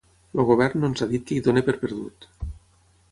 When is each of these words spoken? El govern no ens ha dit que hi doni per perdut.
El 0.37 0.45
govern 0.51 0.81
no 0.83 0.87
ens 0.93 1.03
ha 1.05 1.09
dit 1.11 1.27
que 1.31 1.37
hi 1.37 1.43
doni 1.49 1.65
per 1.67 1.75
perdut. 1.83 2.27